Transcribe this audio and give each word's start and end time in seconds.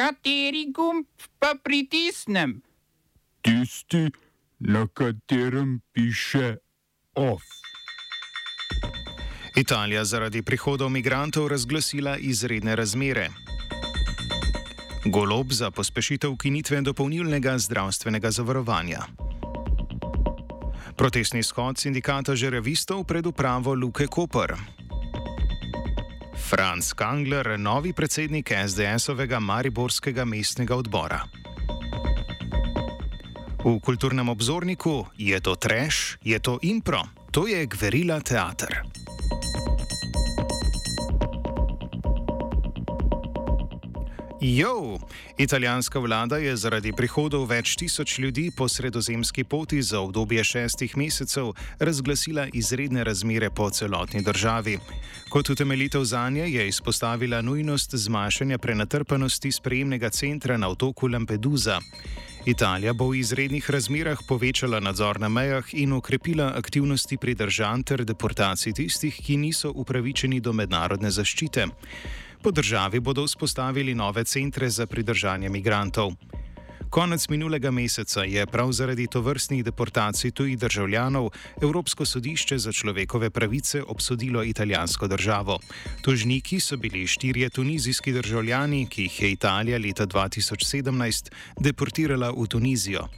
Kateri 0.00 0.72
gumb 0.72 1.04
pa 1.38 1.54
pritisnem? 1.64 2.62
Tisti, 3.44 4.08
na 4.58 4.86
katerem 4.88 5.80
piše 5.92 6.56
OF. 7.14 7.42
Italija 9.56 10.04
zaradi 10.04 10.42
prihodov 10.42 10.88
migrantov 10.88 11.48
razglasila 11.48 12.16
izredne 12.16 12.76
razmere. 12.76 13.28
Golob 15.04 15.52
za 15.52 15.70
pospešitev 15.70 16.32
ukinitve 16.32 16.80
dopolnilnega 16.80 17.58
zdravstvenega 17.58 18.30
zavarovanja. 18.30 19.04
Protestni 20.96 21.42
shod 21.42 21.78
sindikata 21.78 22.36
žerevistov 22.36 23.04
pred 23.04 23.26
upravo 23.26 23.74
Luke 23.74 24.06
Koper. 24.06 24.79
Franz 26.50 26.92
Kangler, 26.98 27.54
novi 27.58 27.92
predsednik 27.94 28.50
SDS-ovega 28.50 29.38
Mariborskega 29.38 30.24
mestnega 30.26 30.74
odbora. 30.74 31.20
V 33.62 33.76
kulturnem 33.78 34.28
obzorniku 34.28 35.06
je 35.14 35.38
to 35.40 35.54
treš, 35.54 36.18
je 36.26 36.38
to 36.42 36.58
impro, 36.66 37.04
to 37.30 37.46
je 37.46 37.62
gverila 37.70 38.18
teater. 38.20 38.82
Jo, 44.42 44.98
italijanska 45.38 45.98
vlada 45.98 46.36
je 46.40 46.54
zaradi 46.56 46.92
prihodov 46.96 47.42
več 47.50 47.74
tisoč 47.76 48.14
ljudi 48.18 48.46
po 48.56 48.68
sredozemski 48.68 49.44
poti 49.44 49.82
za 49.82 50.00
obdobje 50.00 50.44
šestih 50.44 50.96
mesecev 50.96 51.50
razglasila 51.78 52.46
izredne 52.52 53.04
razmere 53.04 53.50
po 53.50 53.70
celotni 53.70 54.22
državi. 54.22 54.78
Kot 55.28 55.50
utemeljitev 55.50 56.04
za 56.04 56.30
nje 56.30 56.48
je 56.48 56.68
izpostavila 56.68 57.42
nujnost 57.42 57.94
zmanjšanja 57.94 58.58
prenatrpanosti 58.58 59.52
sprejemnega 59.52 60.10
centra 60.10 60.56
na 60.56 60.68
otoku 60.68 61.08
Lampedusa. 61.08 61.80
Italija 62.46 62.92
bo 62.92 63.10
v 63.10 63.20
izrednih 63.20 63.70
razmerah 63.70 64.18
povečala 64.28 64.80
nadzor 64.80 65.20
na 65.20 65.28
mejah 65.28 65.74
in 65.74 65.92
okrepila 65.92 66.52
aktivnosti 66.56 67.16
pridržan 67.16 67.82
ter 67.82 68.04
deportacij 68.04 68.72
tistih, 68.72 69.20
ki 69.20 69.36
niso 69.36 69.72
upravičeni 69.74 70.40
do 70.40 70.52
mednarodne 70.52 71.10
zaščite. 71.10 71.68
Po 72.42 72.50
državi 72.50 73.00
bodo 73.00 73.24
vzpostavili 73.24 73.94
nove 73.94 74.24
centre 74.24 74.70
za 74.70 74.86
pridržanje 74.86 75.48
migrantov. 75.48 76.12
Konec 76.90 77.28
minulega 77.28 77.70
meseca 77.70 78.24
je 78.24 78.46
prav 78.46 78.72
zaradi 78.72 79.06
tovrstnih 79.06 79.64
deportacij 79.64 80.30
tujih 80.30 80.58
državljanov 80.58 81.30
Evropsko 81.62 82.04
sodišče 82.04 82.58
za 82.58 82.72
človekove 82.72 83.30
pravice 83.30 83.82
obsodilo 83.82 84.44
italijansko 84.44 85.06
državo. 85.06 85.58
Tožniki 86.02 86.60
so 86.60 86.76
bili 86.76 87.06
štirje 87.06 87.50
tunizijski 87.50 88.12
državljani, 88.12 88.86
ki 88.86 89.02
jih 89.02 89.22
je 89.22 89.30
Italija 89.30 89.78
leta 89.78 90.06
2017 90.06 91.30
deportirala 91.60 92.30
v 92.30 92.46
Tunizijo. 92.46 93.08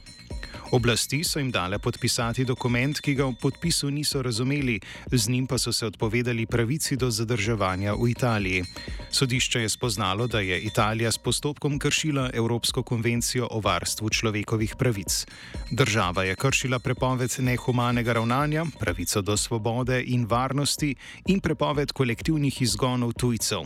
Oblasti 0.73 1.23
so 1.23 1.39
jim 1.39 1.51
dale 1.51 1.77
podpisati 1.79 2.45
dokument, 2.45 2.97
ki 2.99 3.13
ga 3.13 3.27
v 3.29 3.35
podpisu 3.37 3.91
niso 3.93 4.21
razumeli, 4.21 4.79
z 5.11 5.29
njim 5.29 5.47
pa 5.47 5.57
so 5.57 5.73
se 5.73 5.85
odpovedali 5.85 6.45
pravici 6.45 6.95
do 6.97 7.11
zadrževanja 7.11 7.93
v 7.93 8.09
Italiji. 8.09 8.63
Sodišče 9.11 9.61
je 9.61 9.69
spoznalo, 9.69 10.27
da 10.27 10.39
je 10.39 10.61
Italija 10.61 11.11
s 11.11 11.17
postopkom 11.17 11.79
kršila 11.79 12.29
Evropsko 12.33 12.83
konvencijo 12.83 13.47
o 13.51 13.59
varstvu 13.59 14.09
človekovih 14.09 14.75
pravic. 14.75 15.25
Država 15.71 16.23
je 16.23 16.35
kršila 16.35 16.79
prepoved 16.79 17.35
nehumanega 17.39 18.13
ravnanja, 18.13 18.65
pravico 18.79 19.21
do 19.21 19.37
svobode 19.37 20.03
in 20.07 20.25
varnosti 20.25 20.95
in 21.27 21.39
prepoved 21.39 21.91
kolektivnih 21.91 22.61
izgonov 22.61 23.13
tujcev. 23.13 23.61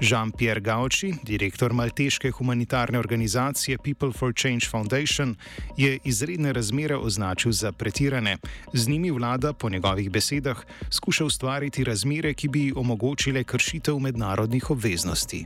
Jean-Pierre 0.00 0.60
Gauci, 0.60 1.12
direktor 1.22 1.72
malteške 1.72 2.30
humanitarne 2.30 2.98
organizacije 2.98 3.78
People 3.78 4.12
for 4.12 4.32
Change 4.32 4.66
Foundation, 4.70 5.36
je 5.76 5.97
izredno 6.04 6.28
izredne 6.28 6.52
razmere 6.52 6.96
označil 6.96 7.52
za 7.52 7.72
pretirane. 7.72 8.36
Z 8.72 8.88
njimi 8.88 9.10
vlada, 9.10 9.52
po 9.52 9.70
njegovih 9.70 10.10
besedah, 10.10 10.56
skuša 10.90 11.24
ustvariti 11.24 11.84
razmere, 11.84 12.34
ki 12.34 12.48
bi 12.48 12.72
omogočile 12.76 13.44
kršitev 13.44 13.98
mednarodnih 13.98 14.70
obveznosti. 14.70 15.44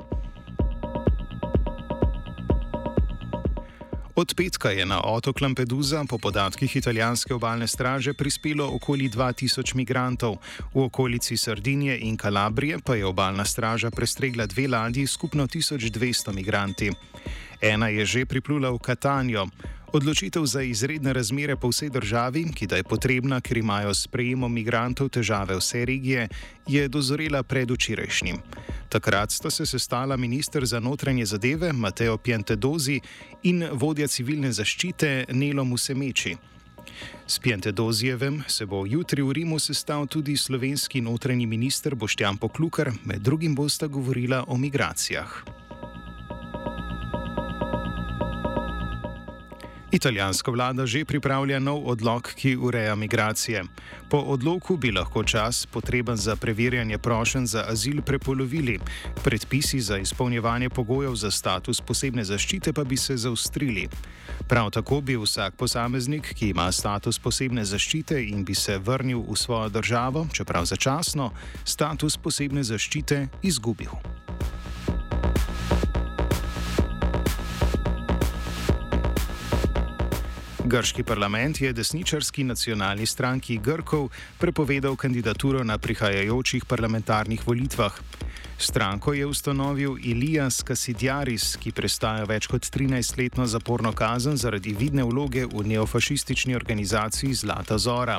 Od 4.16 4.34
petka 4.36 4.70
je 4.70 4.86
na 4.86 5.00
otok 5.04 5.40
Lampedusa 5.40 6.04
po 6.08 6.18
podatkih 6.18 6.76
italijanske 6.76 7.34
obalne 7.34 7.66
straže 7.66 8.12
prispelo 8.12 8.68
okoli 8.74 9.08
2000 9.08 9.74
migrantov, 9.74 10.36
v 10.74 10.82
okolici 10.82 11.36
Sardinije 11.36 11.98
in 11.98 12.16
Kalabrije 12.16 12.78
pa 12.84 12.94
je 12.94 13.06
obalna 13.06 13.44
straža 13.44 13.90
prestregla 13.90 14.46
dve 14.46 14.68
ladji 14.68 15.06
skupno 15.06 15.46
1200 15.46 16.32
migranti. 16.32 16.90
Ena 17.60 17.88
je 17.88 18.06
že 18.06 18.26
priplula 18.26 18.70
v 18.70 18.78
Katanjo. 18.78 19.46
Odločitev 19.92 20.46
za 20.46 20.62
izredne 20.62 21.12
razmere 21.12 21.56
po 21.56 21.68
vsej 21.68 21.90
državi, 21.92 22.46
ki 22.56 22.66
da 22.66 22.76
je 22.76 22.84
potrebna, 22.84 23.40
ker 23.40 23.58
imajo 23.60 23.92
s 23.94 24.06
prejemom 24.08 24.52
migrantov 24.52 25.10
težave 25.12 25.58
vse 25.58 25.84
regije, 25.84 26.28
je 26.66 26.88
dozorela 26.88 27.42
predvčerajšnjim. 27.42 28.38
Takrat 28.88 29.30
sta 29.30 29.50
se 29.50 29.66
sestala 29.66 30.16
ministr 30.16 30.64
za 30.64 30.80
notranje 30.80 31.26
zadeve 31.26 31.72
Mateo 31.72 32.16
Pientedozi 32.16 33.00
in 33.42 33.68
vodja 33.72 34.08
civilne 34.08 34.52
zaščite 34.52 35.24
Nelo 35.28 35.64
Musemeči. 35.64 36.36
S 37.26 37.38
Pientedozijevem 37.38 38.42
se 38.48 38.66
bo 38.66 38.86
jutri 38.86 39.22
v 39.22 39.32
Rimu 39.32 39.58
sestal 39.58 40.06
tudi 40.06 40.36
slovenski 40.36 41.00
notranji 41.00 41.46
minister 41.46 41.94
Boštjan 41.94 42.36
Poklukar, 42.36 42.92
med 43.04 43.20
drugim 43.20 43.54
bosta 43.54 43.86
govorila 43.86 44.44
o 44.48 44.56
migracijah. 44.56 45.61
Italijanska 49.92 50.50
vlada 50.50 50.86
že 50.86 51.04
pripravlja 51.04 51.58
nov 51.60 51.84
odlog, 51.84 52.24
ki 52.24 52.56
ureja 52.56 52.94
migracije. 52.96 53.64
Po 54.08 54.18
odloku 54.18 54.76
bi 54.76 54.92
lahko 54.92 55.24
čas, 55.24 55.66
potreben 55.66 56.16
za 56.16 56.36
preverjanje 56.36 56.98
prošen 56.98 57.46
za 57.46 57.64
azil, 57.68 58.02
prepolovili, 58.02 58.78
predpisi 59.24 59.80
za 59.80 59.98
izpolnjevanje 59.98 60.70
pogojev 60.70 61.14
za 61.14 61.30
status 61.30 61.80
posebne 61.80 62.24
zaščite 62.24 62.72
pa 62.72 62.84
bi 62.84 62.96
se 62.96 63.16
zaustrili. 63.16 63.88
Prav 64.48 64.70
tako 64.70 65.00
bi 65.00 65.16
vsak 65.16 65.54
posameznik, 65.56 66.34
ki 66.34 66.48
ima 66.48 66.72
status 66.72 67.18
posebne 67.18 67.64
zaščite 67.64 68.16
in 68.24 68.44
bi 68.44 68.54
se 68.54 68.78
vrnil 68.78 69.20
v 69.28 69.36
svojo 69.36 69.68
državo, 69.68 70.26
čeprav 70.32 70.64
začasno, 70.64 71.30
status 71.64 72.16
posebne 72.16 72.64
zaščite 72.64 73.28
izgubil. 73.42 73.92
Grški 80.72 81.02
parlament 81.04 81.60
je 81.60 81.72
desničarski 81.72 82.44
nacionalni 82.44 83.06
stranki 83.06 83.58
Grkov 83.58 84.08
prepovedal 84.38 84.96
kandidaturo 84.96 85.64
na 85.64 85.76
prihajajočih 85.78 86.64
parlamentarnih 86.64 87.46
volitvah. 87.46 87.92
Stranko 88.58 89.12
je 89.12 89.26
ustanovil 89.26 89.98
Ilijas 90.00 90.62
Kasidjaris, 90.62 91.56
ki 91.60 91.74
prestaja 91.76 92.24
več 92.24 92.48
kot 92.48 92.64
13-letno 92.64 93.44
zaporno 93.46 93.92
kazen 93.92 94.40
zaradi 94.40 94.72
vidne 94.72 95.04
vloge 95.04 95.44
v 95.44 95.66
neofašistični 95.74 96.56
organizaciji 96.56 97.34
Zlata 97.34 97.78
Zora. 97.78 98.16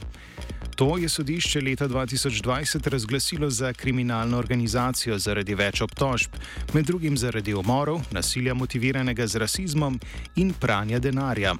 To 0.75 0.97
je 0.97 1.09
sodišče 1.09 1.61
leta 1.61 1.87
2020 1.87 2.89
razglasilo 2.89 3.49
za 3.49 3.73
kriminalno 3.73 4.37
organizacijo 4.37 5.17
zaradi 5.17 5.55
več 5.55 5.81
obtožb, 5.81 6.37
med 6.73 6.85
drugim 6.85 7.17
zaradi 7.17 7.53
umorov, 7.53 8.05
nasilja 8.11 8.53
motiviranega 8.53 9.27
z 9.27 9.41
rasizmom 9.41 9.99
in 10.35 10.53
pranja 10.53 10.99
denarja. 10.99 11.57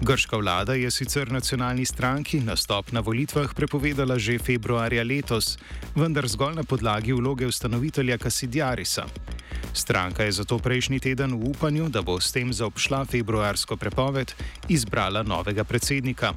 Grška 0.00 0.36
vlada 0.36 0.74
je 0.74 0.90
sicer 0.90 1.32
nacionalni 1.32 1.84
stranki 1.86 2.40
nastop 2.40 2.92
na 2.92 3.00
volitvah 3.00 3.54
prepovedala 3.54 4.18
že 4.18 4.38
februarja 4.38 5.04
letos, 5.04 5.58
vendar 5.94 6.26
zgolj 6.28 6.54
na 6.54 6.64
podlagi 6.64 7.12
vloge 7.12 7.46
ustanovitelja 7.46 8.18
Kasidjarisa. 8.18 9.06
Stranka 9.72 10.24
je 10.24 10.32
zato 10.32 10.58
prejšnji 10.58 11.00
teden 11.00 11.38
v 11.38 11.50
upanju, 11.50 11.88
da 11.88 12.02
bo 12.02 12.20
s 12.20 12.32
tem 12.32 12.52
zaobšla 12.52 13.04
februarsko 13.04 13.76
prepoved, 13.76 14.34
izbrala 14.68 15.22
novega 15.22 15.64
predsednika. 15.64 16.34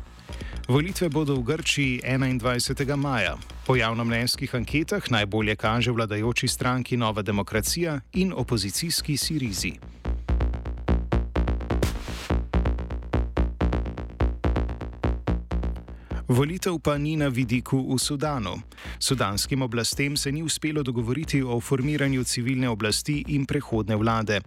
Volitve 0.67 1.09
bodo 1.09 1.35
v 1.35 1.43
Grčiji 1.43 2.01
21. 2.03 2.95
maja. 2.95 3.37
Po 3.65 3.75
javnomnenjskih 3.75 4.55
anketah 4.55 5.11
najbolje 5.11 5.55
kaže 5.55 5.91
vladajoči 5.91 6.47
stranki 6.47 6.97
Nova 6.97 7.21
demokracija 7.21 7.99
in 8.13 8.33
opozicijski 8.35 9.17
Sirizi. 9.17 9.79
Volitev 16.27 16.75
pa 16.83 16.97
ni 16.99 17.15
na 17.15 17.31
vidiku 17.31 17.79
v 17.79 17.95
Sudanu. 17.95 18.59
Sudanskim 18.99 19.61
oblastem 19.61 20.17
se 20.17 20.31
ni 20.31 20.43
uspelo 20.43 20.83
dogovoriti 20.83 21.39
o 21.43 21.59
formiranju 21.59 22.23
civilne 22.23 22.69
oblasti 22.69 23.23
in 23.27 23.45
prehodne 23.45 23.95
vlade. 23.95 24.41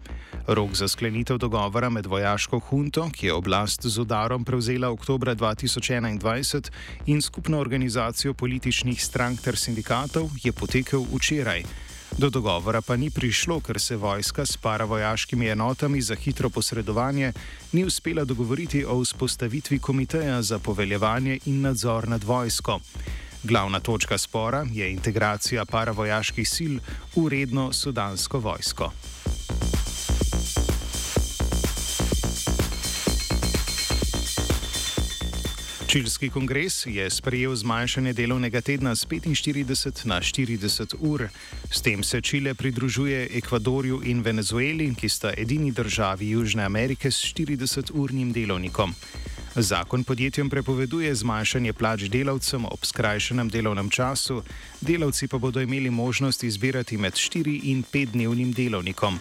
Rok 0.46 0.74
za 0.76 0.88
sklenitev 0.88 1.38
dogovora 1.38 1.88
med 1.88 2.06
vojaško 2.06 2.60
hunto, 2.68 3.08
ki 3.08 3.26
je 3.26 3.32
oblast 3.32 3.86
z 3.86 3.98
udarom 3.98 4.44
prevzela 4.44 4.90
oktober 4.90 5.32
2021, 5.36 6.70
in 7.06 7.22
skupno 7.22 7.58
organizacijo 7.58 8.34
političnih 8.34 9.04
strank 9.04 9.40
ter 9.40 9.56
sindikatov, 9.56 10.28
je 10.44 10.52
potekel 10.52 11.00
včeraj. 11.14 11.64
Do 12.18 12.30
dogovora 12.30 12.82
pa 12.82 12.96
ni 12.96 13.10
prišlo, 13.10 13.60
ker 13.60 13.80
se 13.80 13.96
vojska 13.96 14.46
s 14.46 14.56
paravojaškimi 14.56 15.48
enotami 15.48 16.02
za 16.02 16.14
hitro 16.14 16.50
posredovanje 16.50 17.32
ni 17.72 17.84
uspela 17.84 18.24
dogovoriti 18.24 18.84
o 18.84 19.00
vzpostavitvi 19.00 19.78
komiteja 19.78 20.42
za 20.42 20.58
poveljevanje 20.58 21.38
in 21.46 21.60
nadzor 21.60 22.08
nad 22.08 22.24
vojsko. 22.24 22.80
Glavna 23.42 23.80
točka 23.80 24.18
spora 24.18 24.66
je 24.72 24.92
integracija 24.92 25.64
paravojaških 25.64 26.48
sil 26.54 26.74
v 27.16 27.28
redno 27.28 27.72
sudansko 27.72 28.38
vojsko. 28.38 28.92
Čilski 35.90 36.28
kongres 36.30 36.86
je 36.86 37.10
sprejel 37.10 37.54
zmanjšanje 37.54 38.12
delovnega 38.12 38.60
tedna 38.60 38.94
z 38.94 39.06
45 39.06 40.06
na 40.06 40.20
40 40.20 40.94
ur. 41.00 41.28
S 41.70 41.82
tem 41.82 42.02
se 42.02 42.20
Čile 42.20 42.54
pridružuje 42.54 43.28
Ekvadorju 43.34 44.00
in 44.04 44.22
Venezueli, 44.22 44.94
ki 44.94 45.08
sta 45.08 45.32
edini 45.36 45.72
državi 45.72 46.30
Južne 46.30 46.62
Amerike 46.62 47.10
s 47.10 47.18
40-urnim 47.34 48.32
delovnikom. 48.32 48.94
Zakon 49.54 50.04
podjetjem 50.04 50.50
prepoveduje 50.50 51.14
zmanjšanje 51.14 51.72
plač 51.72 52.06
delavcem 52.06 52.64
ob 52.64 52.86
skrajšanem 52.86 53.48
delovnem 53.50 53.90
času, 53.90 54.42
delavci 54.80 55.26
pa 55.28 55.38
bodo 55.38 55.60
imeli 55.60 55.90
možnost 55.90 56.44
izbirati 56.44 56.98
med 56.98 57.12
4 57.12 57.60
in 57.62 57.82
5 57.82 58.06
dnevnim 58.14 58.52
delovnikom. 58.52 59.18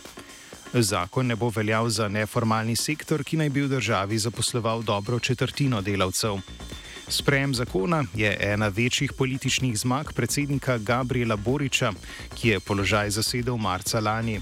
Zakon 0.73 1.27
ne 1.27 1.35
bo 1.35 1.49
veljal 1.49 1.89
za 1.89 2.07
neformalni 2.07 2.75
sektor, 2.75 3.23
ki 3.23 3.37
naj 3.37 3.49
bi 3.49 3.61
v 3.61 3.67
državi 3.67 4.17
zaposloval 4.17 4.83
dobro 4.83 5.19
četrtino 5.19 5.81
delavcev. 5.81 6.37
Sprejem 7.07 7.55
zakona 7.55 8.03
je 8.13 8.37
ena 8.41 8.67
večjih 8.67 9.13
političnih 9.17 9.79
zmag 9.79 10.13
predsednika 10.15 10.77
Gabriela 10.77 11.35
Boriča, 11.35 11.91
ki 12.35 12.49
je 12.49 12.59
položaj 12.59 13.09
zasedel 13.09 13.57
marca 13.57 13.99
lani. 13.99 14.41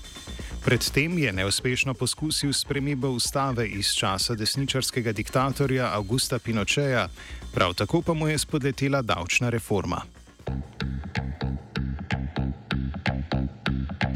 Predtem 0.65 1.17
je 1.17 1.31
neuspešno 1.33 1.93
poskusil 1.93 2.53
spremembo 2.53 3.09
ustave 3.09 3.67
iz 3.67 3.93
časa 3.95 4.35
desničarskega 4.35 5.11
diktatorja 5.11 5.93
Augusta 5.93 6.39
Pinocheja, 6.39 7.07
prav 7.53 7.73
tako 7.73 8.01
pa 8.01 8.13
mu 8.13 8.27
je 8.27 8.37
spodletela 8.37 9.01
davčna 9.01 9.49
reforma. 9.49 10.16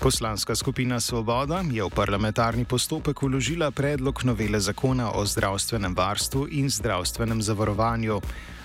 Poslanska 0.00 0.56
skupina 0.56 0.96
Svoboda 0.96 1.60
je 1.60 1.84
v 1.84 1.92
parlamentarni 1.92 2.64
postopek 2.64 3.20
vložila 3.20 3.68
predlog 3.68 4.24
novele 4.24 4.56
zakona 4.56 5.12
o 5.12 5.20
zdravstvenem 5.28 5.92
varstvu 5.92 6.48
in 6.48 6.72
zdravstvenem 6.72 7.42
zavarovanju. 7.42 8.20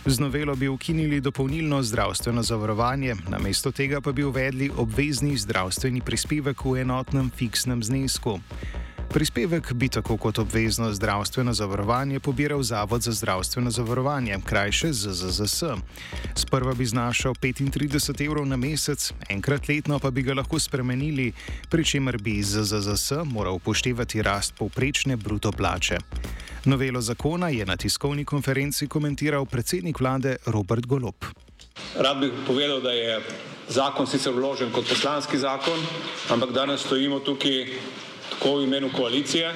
Z 0.07 0.19
novelo 0.23 0.55
bi 0.55 0.71
ukinili 0.71 1.19
dopolnilno 1.19 1.83
zdravstveno 1.83 2.39
zavarovanje, 2.39 3.15
namesto 3.27 3.71
tega 3.75 3.99
pa 4.01 4.15
bi 4.15 4.23
uvedli 4.23 4.71
obvezni 4.77 5.35
zdravstveni 5.35 5.99
prispevek 6.01 6.63
v 6.63 6.87
enotnem 6.87 7.27
fiksnem 7.27 7.83
znesku. 7.83 8.39
Prispevek 9.15 9.73
bi 9.73 9.89
tako 9.89 10.17
kot 10.17 10.39
obvezno 10.39 10.93
zdravstveno 10.93 11.53
zavarovanje 11.53 12.19
pobiral 12.19 12.63
Zavod 12.63 13.01
za 13.01 13.11
zdravstveno 13.11 13.71
zavarovanje, 13.71 14.37
krajše 14.45 14.93
ZZZS. 14.93 15.63
Sprva 16.35 16.73
bi 16.73 16.85
znašal 16.85 17.33
35 17.33 18.25
evrov 18.25 18.45
na 18.45 18.57
mesec, 18.57 19.13
enkrat 19.29 19.69
letno 19.69 19.99
pa 19.99 20.11
bi 20.11 20.21
ga 20.21 20.33
lahko 20.33 20.59
spremenili, 20.59 21.31
pri 21.69 21.85
čemer 21.85 22.17
bi 22.17 22.43
ZZZS 22.43 23.11
moral 23.25 23.55
upoštevati 23.55 24.21
rast 24.21 24.53
povprečne 24.59 25.15
bruto 25.15 25.51
plače. 25.51 25.97
Novelo 26.65 27.01
zakona 27.01 27.49
je 27.49 27.65
na 27.65 27.77
tiskovni 27.77 28.25
konferenci 28.25 28.87
komentiral 28.87 29.45
predsednik 29.45 29.99
vlade 29.99 30.35
Robert 30.45 30.85
Golop. 30.85 31.25
Rad 31.99 32.19
bi 32.19 32.31
povedal, 32.47 32.81
da 32.81 32.91
je 32.91 33.21
zakon 33.69 34.07
sicer 34.07 34.33
vložen 34.33 34.71
kot 34.71 34.89
poslanski 34.89 35.37
zakon, 35.37 35.79
ampak 36.29 36.51
danes 36.51 36.81
stojimo 36.81 37.19
tukaj 37.19 37.65
tako 38.35 38.59
v 38.59 38.63
imenu 38.67 38.91
koalicije, 38.91 39.53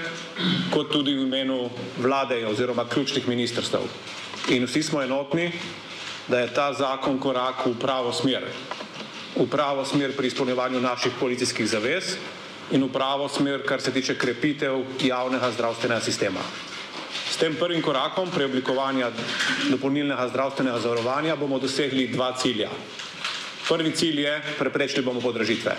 kot 0.72 0.92
tudi 0.92 1.14
v 1.14 1.28
imenu 1.28 1.70
vlade 2.00 2.40
oziroma 2.48 2.88
ključnih 2.88 3.28
ministrstv. 3.28 3.84
In 4.50 4.66
vsi 4.66 4.84
smo 4.84 5.04
enotni, 5.04 5.52
da 6.28 6.40
je 6.40 6.54
ta 6.54 6.74
zakon 6.74 7.20
korak 7.20 7.66
v 7.66 7.76
pravo 7.80 8.14
smer. 8.14 8.46
V 9.36 9.46
pravo 9.50 9.86
smer 9.86 10.16
pri 10.18 10.28
izpolnjevanju 10.28 10.82
naših 10.82 11.12
policijskih 11.20 11.68
zavez 11.68 12.16
in 12.72 12.84
v 12.84 12.90
pravo 12.90 13.28
smer, 13.30 13.66
kar 13.66 13.82
se 13.82 13.92
tiče 13.92 14.16
krepitev 14.18 14.84
javnega 15.04 15.52
zdravstvenega 15.52 16.02
sistema. 16.02 16.42
S 17.30 17.38
tem 17.38 17.56
prvim 17.56 17.82
korakom 17.82 18.30
preoblikovanja 18.32 19.12
dopolnilnega 19.70 20.28
zdravstvenega 20.30 20.80
zavarovanja 20.80 21.36
bomo 21.36 21.60
dosegli 21.60 22.08
dva 22.08 22.34
cilja. 22.38 22.70
Prvi 23.70 23.92
cilj 23.92 24.22
je, 24.22 24.42
preprečili 24.58 25.06
bomo 25.06 25.22
podražitve. 25.22 25.76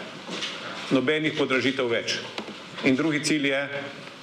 Nobenih 0.90 1.34
podražitev 1.38 1.90
več. 1.90 2.18
In 2.84 2.96
drugi 2.96 3.24
cilj 3.24 3.48
je, 3.48 3.60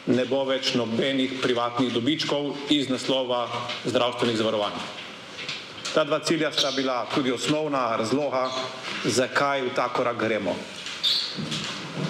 ne 0.07 0.23
bo 0.25 0.39
več 0.47 0.71
nobenih 0.73 1.37
privatnih 1.43 1.91
dobičkov 1.93 2.71
iz 2.73 2.89
naslova 2.89 3.43
zdravstvenih 3.85 4.37
zavarovanj. 4.39 4.79
Ta 5.93 6.03
dva 6.03 6.19
cilja 6.25 6.49
sta 6.51 6.71
bila 6.75 7.03
tudi 7.13 7.31
osnovna 7.31 7.95
razloga, 7.99 8.47
zakaj 9.05 9.61
v 9.61 9.73
ta 9.75 9.87
korak 9.93 10.17
gremo. 10.17 10.55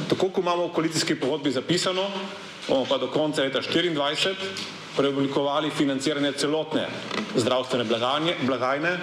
Tako 0.08 0.30
kot 0.30 0.44
imamo 0.44 0.68
v 0.68 0.74
koalicijski 0.76 1.16
pogodbi 1.20 1.52
zapisano, 1.52 2.08
bomo 2.68 2.86
pa 2.88 2.98
do 2.98 3.12
konca 3.12 3.44
leta 3.44 3.60
2024 3.62 4.36
preoblikovali 4.98 5.70
financiranje 5.70 6.32
celotne 6.32 6.88
zdravstvene 7.36 7.86
blagajne, 8.48 8.98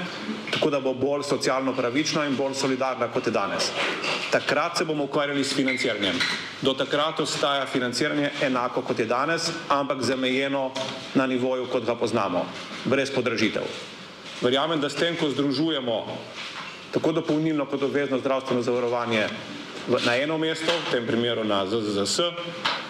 tako 0.55 0.71
da 0.71 0.81
bo 0.81 0.95
bolj 0.95 1.23
socialno 1.27 1.73
pravična 1.75 2.27
in 2.27 2.37
bolj 2.37 2.55
solidarna 2.55 3.09
kot 3.13 3.27
je 3.27 3.33
danes. 3.33 3.71
Takrat 4.31 4.79
se 4.79 4.85
bomo 4.85 5.05
ukvarjali 5.05 5.45
s 5.45 5.55
financiranjem. 5.55 6.19
Do 6.63 6.75
takrat 6.75 7.21
ostaja 7.21 7.67
financiranje 7.67 8.31
enako 8.43 8.83
kot 8.83 8.99
je 8.99 9.07
danes, 9.07 9.51
ampak 9.69 10.03
zamejeno 10.03 10.71
na 11.15 11.27
nivoju, 11.27 11.67
kot 11.73 11.85
ga 11.85 11.95
poznamo, 11.95 12.47
brez 12.85 13.11
podražitev. 13.11 13.63
Verjamem, 14.43 14.81
da 14.81 14.89
s 14.89 14.95
tem, 14.95 15.17
ko 15.17 15.31
združujemo 15.31 16.05
tako 16.95 17.13
dopolnilno 17.13 17.67
kot 17.67 17.83
obvezno 17.83 18.19
zdravstveno 18.19 18.63
zavarovanje 18.63 19.27
na 20.07 20.17
eno 20.17 20.39
mesto, 20.39 20.73
v 20.73 20.91
tem 20.91 21.07
primeru 21.07 21.45
na 21.45 21.67
ZZZS, 21.67 22.21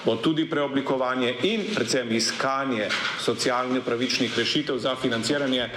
bo 0.04 0.16
tudi 0.16 0.44
preoblikovanje 0.44 1.35
in 1.42 1.64
predvsem 1.75 2.12
iskanje 2.12 2.88
socialnih 3.21 3.83
pravičnih 3.83 4.38
rešitev 4.38 4.78
za 4.78 4.97
financiranje 4.97 5.71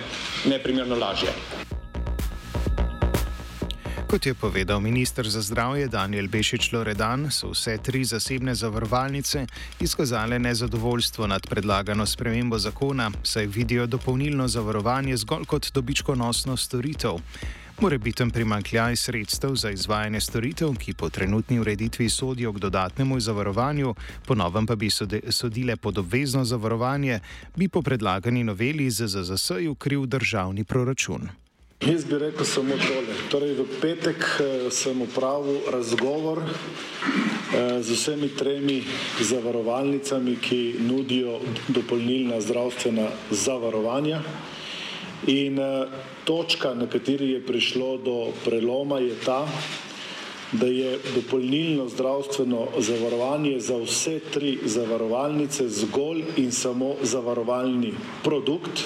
neprimerno 0.46 0.96
lažje. 0.96 1.67
Kot 4.08 4.26
je 4.26 4.34
povedal 4.34 4.80
ministr 4.80 5.28
za 5.28 5.42
zdravje 5.42 5.88
Daniel 5.88 6.32
Bešič 6.32 6.72
Loredan, 6.72 7.28
so 7.28 7.52
vse 7.52 7.76
tri 7.78 8.06
zasebne 8.08 8.56
zavarovalnice 8.56 9.46
izkazale 9.84 10.40
nezadovoljstvo 10.40 11.28
nad 11.28 11.48
predlagano 11.48 12.06
spremembo 12.06 12.58
zakona, 12.58 13.12
saj 13.24 13.46
vidijo 13.46 13.86
dopolnilno 13.88 14.48
zavarovanje 14.48 15.18
zgolj 15.18 15.46
kot 15.46 15.72
dobičkonosno 15.74 16.58
storitev. 16.58 17.20
Morebiten 17.82 18.32
primankljaj 18.32 18.96
sredstev 18.96 19.56
za 19.56 19.72
izvajanje 19.72 20.22
storitev, 20.22 20.72
ki 20.80 20.94
po 20.94 21.10
trenutni 21.10 21.60
ureditvi 21.60 22.10
sodijo 22.10 22.54
k 22.54 22.60
dodatnemu 22.60 23.20
zavarovanju, 23.20 23.96
ponovem 24.26 24.68
pa 24.68 24.76
bi 24.76 24.90
sodile 25.30 25.76
pod 25.76 25.98
obvezno 25.98 26.46
zavarovanje, 26.46 27.20
bi 27.56 27.68
po 27.68 27.82
predlagani 27.82 28.44
noveli 28.44 28.90
ZZZS-ju 28.92 29.76
kriv 29.76 30.06
državni 30.06 30.64
proračun. 30.64 31.30
Jaz 31.78 32.06
bi 32.06 32.18
rekel 32.18 32.46
samo 32.46 32.74
tole. 32.74 33.14
Torej, 33.30 33.52
v 33.54 33.66
petek 33.78 34.24
sem 34.74 34.98
upravil 35.02 35.62
razgovor 35.70 36.42
z 37.54 37.90
vsemi 37.94 38.34
tremi 38.34 38.82
zavarovalnicami, 39.22 40.36
ki 40.42 40.82
nudijo 40.82 41.38
dopolnilna 41.70 42.42
zdravstvena 42.42 43.06
zavarovanja. 43.30 44.24
In 45.30 45.62
točka, 46.26 46.74
na 46.74 46.90
kateri 46.90 47.38
je 47.38 47.46
prišlo 47.46 47.98
do 48.02 48.18
preloma, 48.42 48.98
je 48.98 49.14
ta, 49.22 49.46
da 50.52 50.66
je 50.66 50.98
dopolnilno 51.16 51.86
zdravstveno 51.94 52.68
zavarovanje 52.80 53.60
za 53.60 53.78
vse 53.78 54.20
tri 54.34 54.58
zavarovalnice 54.66 55.70
zgolj 55.70 56.26
in 56.42 56.52
samo 56.52 56.96
zavarovalni 57.04 57.94
produkt 58.24 58.82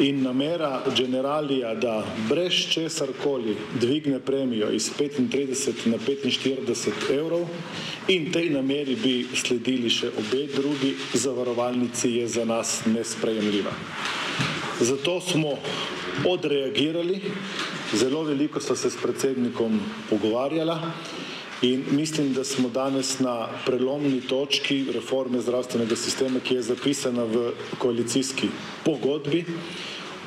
in 0.00 0.22
namera 0.22 0.82
generalija, 0.96 1.74
da 1.74 2.04
brez 2.28 2.52
česar 2.70 3.08
koli 3.22 3.56
dvigne 3.80 4.20
premijo 4.20 4.70
iz 4.70 4.90
35 4.98 5.86
na 5.86 5.98
45 5.98 7.18
evrov. 7.18 7.46
In 8.08 8.32
tej 8.32 8.50
nameri 8.50 8.96
bi 8.96 9.26
sledili 9.34 9.90
še 9.90 10.10
obe 10.18 10.46
drugi 10.56 10.94
zavarovalnici, 11.14 12.10
je 12.10 12.28
za 12.28 12.44
nas 12.44 12.82
nesprejemljiva. 12.86 13.72
Zato 14.80 15.20
smo 15.20 15.58
odreagirali, 16.26 17.20
zelo 17.94 18.22
veliko 18.22 18.60
sta 18.60 18.76
se 18.76 18.90
s 18.90 18.96
predsednikom 19.02 19.80
pogovarjala 20.10 20.80
in 21.64 21.84
mislim, 21.90 22.32
da 22.32 22.44
smo 22.44 22.68
danes 22.68 23.18
na 23.18 23.48
prelomni 23.66 24.20
točki 24.20 24.84
reforme 24.92 25.40
zdravstvenega 25.40 25.96
sistema, 25.96 26.40
ki 26.40 26.54
je 26.54 26.62
zapisana 26.62 27.24
v 27.24 27.52
koalicijski 27.78 28.48
pogodbi. 28.84 29.44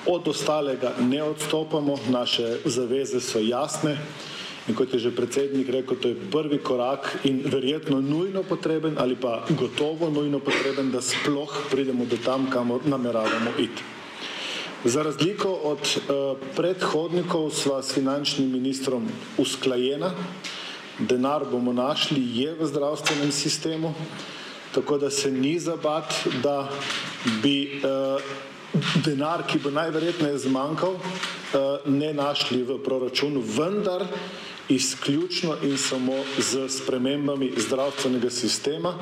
Od 0.08 0.28
ostalega 0.28 0.96
ne 1.00 1.24
odstopamo, 1.24 1.98
naše 2.10 2.58
zaveze 2.66 3.22
so 3.22 3.40
jasne 3.40 3.98
in 4.68 4.76
kot 4.76 4.94
je 4.94 5.00
že 5.00 5.16
predsednik 5.16 5.70
rekel, 5.70 5.96
to 6.02 6.08
je 6.08 6.16
prvi 6.32 6.58
korak 6.58 7.20
in 7.24 7.42
verjetno 7.46 8.02
nujno 8.02 8.44
potreben 8.44 8.98
ali 8.98 9.16
pa 9.16 9.46
gotovo 9.50 10.10
nujno 10.10 10.40
potreben, 10.40 10.92
da 10.92 11.02
sploh 11.02 11.54
pridemo 11.72 12.06
do 12.06 12.18
tam, 12.26 12.50
kamor 12.50 12.82
nameravamo 12.86 13.52
iti. 13.60 13.84
Za 14.86 15.04
razliko 15.04 15.50
od 15.50 15.80
uh, 15.80 16.38
predhodnikov 16.56 17.50
sva 17.52 17.84
s 17.84 17.94
finančnim 17.94 18.52
ministrom 18.52 19.08
usklajena, 19.38 20.12
denar 21.00 21.46
bomo 21.52 21.74
našli, 21.74 22.22
je 22.34 22.54
v 22.54 22.66
zdravstvenem 22.66 23.32
sistemu, 23.32 23.94
tako 24.74 24.98
da 24.98 25.10
se 25.10 25.32
ni 25.32 25.60
zabat, 25.60 26.14
da 26.44 26.70
bi 27.42 27.82
uh, 27.84 28.22
denar, 29.06 29.44
ki 29.48 29.60
bo 29.64 29.72
najverjetneje 29.72 30.38
zmanjkal, 30.38 30.98
uh, 30.98 31.02
ne 31.86 32.14
našli 32.14 32.64
v 32.64 32.80
proračunu, 32.84 33.42
vendar 33.42 34.06
izključno 34.70 35.56
in 35.64 35.78
samo 35.78 36.14
z 36.38 36.70
spremembami 36.70 37.52
zdravstvenega 37.58 38.30
sistema, 38.30 38.94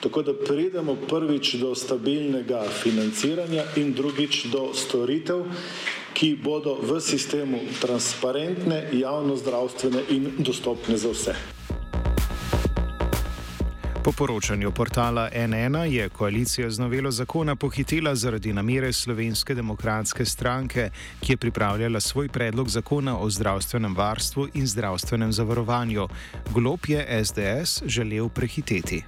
tako 0.00 0.22
da 0.22 0.34
pridemo 0.34 0.96
prvič 1.08 1.54
do 1.54 1.74
stabilnega 1.74 2.64
financiranja 2.82 3.64
in 3.76 3.92
drugič 3.92 4.44
do 4.44 4.70
storitev, 4.74 5.44
ki 6.20 6.36
bodo 6.36 6.76
v 6.76 7.00
sistemu 7.00 7.58
transparentne, 7.80 8.92
javno 8.92 9.36
zdravstvene 9.36 10.02
in 10.12 10.28
dostopne 10.38 10.96
za 10.96 11.08
vse. 11.08 11.34
Po 14.04 14.12
poročanju 14.12 14.72
portala 14.72 15.30
NN 15.32 15.74
je 15.88 16.08
koalicija 16.08 16.70
z 16.70 16.78
novelo 16.78 17.10
zakona 17.10 17.56
pohitela 17.56 18.14
zaradi 18.14 18.52
namere 18.52 18.92
Slovenske 18.92 19.54
demokratske 19.54 20.24
stranke, 20.24 20.90
ki 21.20 21.32
je 21.32 21.36
pripravljala 21.36 22.00
svoj 22.00 22.28
predlog 22.28 22.68
zakona 22.68 23.18
o 23.18 23.30
zdravstvenem 23.30 23.96
varstvu 23.96 24.48
in 24.54 24.66
zdravstvenem 24.66 25.32
zavarovanju. 25.32 26.08
Glob 26.54 26.80
je 26.88 27.24
SDS 27.24 27.82
želel 27.86 28.28
prehiteti. 28.28 29.02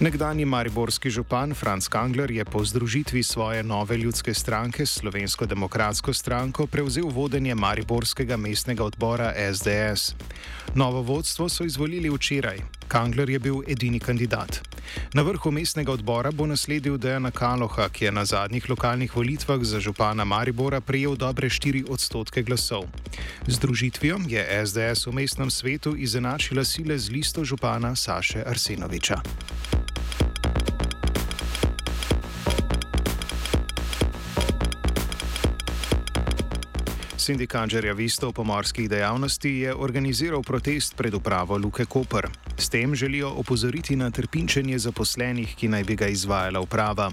Nekdani 0.00 0.44
mariborski 0.44 1.10
župan 1.10 1.54
Franz 1.54 1.88
Kangler 1.88 2.30
je 2.30 2.44
po 2.44 2.64
združitvi 2.64 3.22
svoje 3.22 3.62
nove 3.62 3.96
ljudske 3.96 4.34
stranke 4.34 4.86
s 4.86 4.92
Slovensko 4.92 5.46
demokratsko 5.46 6.12
stranko 6.12 6.66
prevzel 6.66 7.08
vodenje 7.08 7.54
mariborskega 7.54 8.36
mestnega 8.36 8.84
odbora 8.84 9.34
SDS. 9.54 10.14
Novo 10.74 11.02
vodstvo 11.02 11.48
so 11.48 11.64
izvolili 11.64 12.10
včeraj. 12.10 12.58
Kangler 12.88 13.30
je 13.30 13.38
bil 13.38 13.60
edini 13.68 14.00
kandidat. 14.00 14.60
Na 15.14 15.22
vrhu 15.22 15.50
mestnega 15.50 15.92
odbora 15.92 16.30
bo 16.30 16.46
nasledil 16.46 16.96
Dejana 16.96 17.30
Kaloha, 17.30 17.88
ki 17.88 18.04
je 18.04 18.12
na 18.12 18.24
zadnjih 18.24 18.70
lokalnih 18.70 19.16
volitvah 19.16 19.60
za 19.62 19.80
župana 19.80 20.24
Maribora 20.24 20.80
prejel 20.80 21.16
dobre 21.16 21.48
4 21.48 21.84
odstotke 21.90 22.42
glasov. 22.42 22.84
Združitvijo 23.46 24.18
je 24.28 24.66
SDS 24.66 25.06
v 25.06 25.12
mestnem 25.12 25.50
svetu 25.50 25.96
izenačila 25.96 26.64
sile 26.64 26.98
z 26.98 27.10
listo 27.10 27.44
župana 27.44 27.96
Saše 27.96 28.44
Arsenoviča. 28.46 29.20
Sindikat 37.20 37.68
žerjavistov 37.68 38.32
pomorskih 38.32 38.88
dejavnosti 38.88 39.50
je 39.60 39.74
organiziral 39.74 40.40
protest 40.40 40.96
pred 40.96 41.12
upravo 41.14 41.58
Luke 41.60 41.84
Koper. 41.84 42.30
S 42.56 42.68
tem 42.72 42.94
želijo 42.94 43.28
opozoriti 43.36 43.96
na 43.96 44.10
trpinčenje 44.10 44.78
zaposlenih, 44.78 45.52
ki 45.56 45.68
naj 45.68 45.84
bi 45.84 45.96
ga 45.96 46.08
izvajala 46.08 46.60
uprava. 46.60 47.10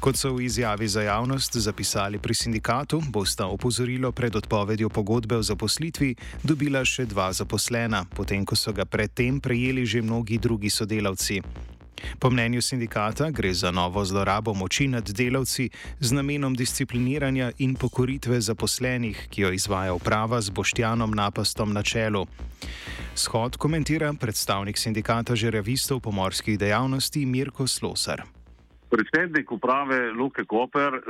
Kot 0.00 0.16
so 0.16 0.32
v 0.32 0.46
izjavi 0.48 0.88
za 0.88 1.02
javnost 1.02 1.56
zapisali 1.56 2.18
pri 2.18 2.34
sindikatu, 2.34 3.02
bosta 3.08 3.46
opozorilo 3.46 4.12
pred 4.12 4.36
odpovedjo 4.36 4.88
pogodbe 4.88 5.36
o 5.36 5.42
zaposlitvi 5.42 6.14
dobila 6.42 6.80
še 6.84 7.04
dva 7.04 7.28
zaposlena, 7.32 8.06
potem 8.16 8.48
ko 8.48 8.56
so 8.56 8.72
ga 8.72 8.88
predtem 8.88 9.40
prejeli 9.40 9.84
že 9.86 10.00
mnogi 10.02 10.38
drugi 10.38 10.70
sodelavci. 10.70 11.42
Po 12.18 12.30
mnenju 12.30 12.62
sindikata 12.62 13.30
gre 13.30 13.54
za 13.54 13.70
novo 13.70 14.04
zlorabo 14.04 14.54
moči 14.54 14.88
nad 14.88 15.10
delavci 15.10 15.70
z 16.00 16.12
namenom 16.12 16.54
discipliniranja 16.54 17.52
in 17.58 17.74
pokoritve 17.74 18.40
zaposlenih, 18.40 19.26
ki 19.30 19.42
jo 19.42 19.52
izvaja 19.52 19.94
uprava 19.94 20.40
z 20.40 20.50
Boštjanom 20.50 21.10
napastom 21.10 21.72
na 21.72 21.82
čelu. 21.82 22.26
Shod 23.14 23.56
komentira 23.56 24.12
predstavnik 24.12 24.78
sindikata 24.78 25.36
žerjavistov 25.36 26.00
pomorskih 26.00 26.58
dejavnosti 26.58 27.26
Mirko 27.26 27.66
Slosar. 27.66 28.22
Predsednik 28.92 29.52
uprave 29.52 30.10
Luke 30.12 30.44
Koper 30.44 30.94
uh, 30.94 31.02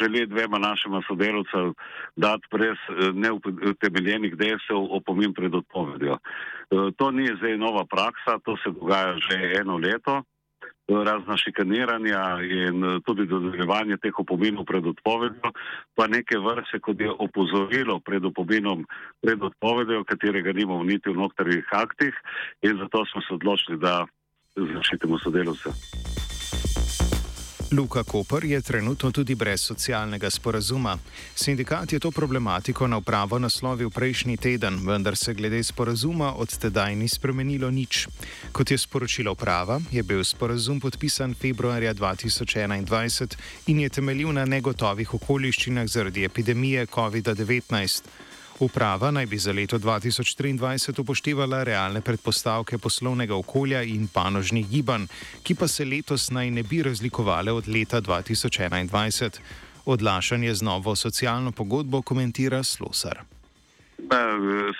želi 0.00 0.26
dvema 0.26 0.58
našima 0.58 1.02
sodelovcem 1.08 1.74
dati 2.16 2.46
brez 2.50 2.78
uh, 2.88 3.14
neutemeljenih 3.14 4.36
dejstev 4.36 4.78
opomin 4.90 5.34
pred 5.34 5.54
odpovedjo. 5.54 6.18
Uh, 6.18 6.92
to 6.96 7.10
ni 7.10 7.26
zdaj 7.38 7.58
nova 7.58 7.84
praksa, 7.84 8.38
to 8.44 8.56
se 8.56 8.70
dogaja 8.70 9.16
že 9.18 9.58
eno 9.60 9.76
leto 9.76 10.22
razna 10.88 11.36
šikaniranja 11.36 12.38
in 12.42 12.84
eh, 12.84 13.00
tudi 13.04 13.26
dodeljevanje 13.26 13.96
teh 13.96 14.18
opominov 14.18 14.64
pred 14.64 14.86
odpovedjo, 14.86 15.52
pa 15.94 16.06
neke 16.06 16.38
vrste, 16.38 16.80
kot 16.80 17.00
je 17.00 17.10
opozorilo 17.10 18.00
pred 18.00 18.24
opominom 18.24 18.84
pred 19.22 19.42
odpovedjo, 19.42 20.04
katerega 20.04 20.52
nimamo 20.52 20.84
niti 20.84 21.10
v 21.10 21.16
notranjih 21.16 21.68
aktih 21.72 22.14
in 22.62 22.76
zato 22.78 23.04
smo 23.06 23.20
se 23.20 23.34
odločili, 23.34 23.78
da 23.78 24.04
zaščitimo 24.56 25.18
sodelovce. 25.18 25.72
Luka 27.74 28.04
Koper 28.04 28.44
je 28.44 28.60
trenutno 28.60 29.10
tudi 29.10 29.34
brez 29.34 29.60
socialnega 29.60 30.30
sporazuma. 30.30 30.98
Sindikat 31.34 31.92
je 31.92 31.98
to 31.98 32.10
problematiko 32.10 32.86
na 32.86 32.96
upravo 32.96 33.38
naslovil 33.38 33.90
prejšnji 33.90 34.36
teden, 34.36 34.78
vendar 34.86 35.16
se 35.16 35.34
glede 35.34 35.62
sporazuma 35.62 36.34
od 36.34 36.58
tedaj 36.58 36.96
ni 36.96 37.08
spremenilo 37.08 37.70
nič. 37.70 38.08
Kot 38.52 38.70
je 38.70 38.78
sporočila 38.78 39.30
uprava, 39.30 39.80
je 39.90 40.02
bil 40.02 40.24
sporazum 40.24 40.80
podpisan 40.80 41.34
februarja 41.34 41.94
2021 41.94 43.36
in 43.66 43.80
je 43.80 43.88
temeljil 43.88 44.32
na 44.32 44.44
negotovih 44.44 45.14
okoliščinah 45.14 45.86
zaradi 45.86 46.24
epidemije 46.24 46.86
COVID-19. 46.86 48.02
Uprava 48.60 49.10
naj 49.10 49.26
bi 49.26 49.38
za 49.38 49.52
leto 49.52 49.78
2023 49.78 51.00
upoštevala 51.00 51.62
realne 51.64 52.00
predpostavke 52.00 52.78
poslovnega 52.78 53.34
okolja 53.34 53.82
in 53.82 54.06
panožnih 54.08 54.68
gibanj, 54.68 55.06
ki 55.42 55.54
pa 55.54 55.68
se 55.68 55.84
letos 55.84 56.30
naj 56.30 56.50
ne 56.50 56.62
bi 56.62 56.82
razlikovale 56.82 57.52
od 57.52 57.68
leta 57.68 58.00
2021. 58.00 59.38
Odlašanje 59.84 60.54
z 60.54 60.62
novo 60.62 60.96
socialno 60.96 61.52
pogodbo 61.52 62.02
komentira 62.02 62.62
Slosar. 62.62 63.33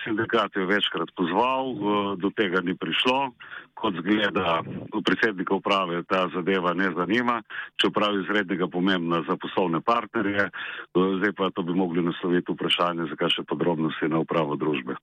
Sindikat 0.05 0.57
je 0.57 0.67
večkrat 0.67 1.11
pozval, 1.17 1.75
do 2.17 2.31
tega 2.37 2.61
ni 2.61 2.77
prišlo. 2.77 3.33
Kot 3.75 3.97
zgleda, 3.99 4.63
predsednika 5.05 5.55
uprave 5.55 6.03
ta 6.09 6.29
zadeva 6.35 6.75
ne 6.75 6.93
zanima, 6.97 7.43
čeprav 7.77 8.15
je 8.15 8.23
izrednega 8.23 8.69
pomembna 8.71 9.25
za 9.29 9.37
poslovne 9.37 9.81
partnerje. 9.81 10.51
Zdaj 10.95 11.33
pa 11.37 11.51
to 11.51 11.63
bi 11.63 11.75
mogli 11.75 12.03
nasloviti 12.03 12.55
vprašanje, 12.55 13.11
zakaj 13.11 13.35
še 13.35 13.47
podrobnosti 13.49 14.09
na 14.09 14.23
upravo 14.23 14.57
družbe. 14.57 14.97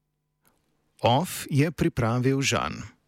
OF 1.03 1.45
je 1.49 1.71
pripravil 1.71 2.41
Žan. 2.41 3.00